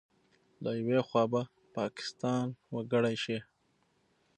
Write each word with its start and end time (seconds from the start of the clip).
له 0.63 0.69
یوې 0.79 0.99
خوا 1.07 1.23
به 1.31 1.41
پاکستان 1.77 2.45
وکړې 2.75 3.15
شي 3.23 3.39